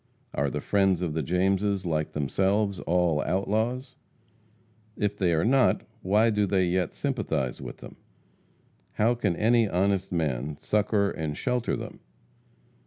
Are 0.33 0.49
the 0.49 0.61
friends 0.61 1.03
of 1.03 1.13
the 1.13 1.21
Jameses, 1.21 1.85
like 1.85 2.13
themselves, 2.13 2.79
all 2.79 3.21
outlaws? 3.23 3.97
If 4.97 5.15
they 5.15 5.31
are 5.31 5.45
not, 5.45 5.83
why 6.01 6.31
do 6.31 6.47
they 6.47 6.65
yet 6.65 6.95
sympathize 6.95 7.61
with 7.61 7.77
them? 7.81 7.97
How 8.93 9.13
can 9.13 9.35
any 9.35 9.69
honest 9.69 10.11
man 10.11 10.57
succor 10.57 11.11
and 11.11 11.37
shelter 11.37 11.75
them? 11.75 11.99